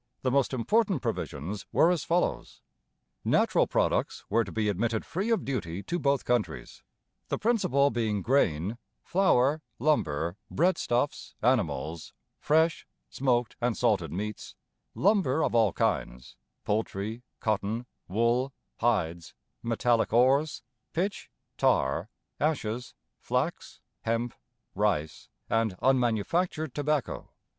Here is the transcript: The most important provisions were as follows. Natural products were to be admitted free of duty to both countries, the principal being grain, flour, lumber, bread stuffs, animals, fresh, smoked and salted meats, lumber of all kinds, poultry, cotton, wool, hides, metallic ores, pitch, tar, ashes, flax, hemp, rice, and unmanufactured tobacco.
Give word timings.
The 0.23 0.31
most 0.31 0.51
important 0.51 1.03
provisions 1.03 1.67
were 1.71 1.91
as 1.91 2.03
follows. 2.03 2.63
Natural 3.23 3.67
products 3.67 4.25
were 4.31 4.43
to 4.43 4.51
be 4.51 4.67
admitted 4.67 5.05
free 5.05 5.29
of 5.29 5.45
duty 5.45 5.83
to 5.83 5.99
both 5.99 6.25
countries, 6.25 6.81
the 7.27 7.37
principal 7.37 7.91
being 7.91 8.23
grain, 8.23 8.79
flour, 9.03 9.61
lumber, 9.77 10.37
bread 10.49 10.79
stuffs, 10.79 11.35
animals, 11.43 12.13
fresh, 12.39 12.87
smoked 13.11 13.55
and 13.61 13.77
salted 13.77 14.11
meats, 14.11 14.55
lumber 14.95 15.43
of 15.43 15.53
all 15.53 15.71
kinds, 15.71 16.35
poultry, 16.65 17.21
cotton, 17.39 17.85
wool, 18.07 18.53
hides, 18.79 19.35
metallic 19.61 20.11
ores, 20.11 20.63
pitch, 20.93 21.29
tar, 21.59 22.09
ashes, 22.39 22.95
flax, 23.19 23.81
hemp, 24.01 24.33
rice, 24.73 25.29
and 25.47 25.77
unmanufactured 25.79 26.73
tobacco. 26.73 27.29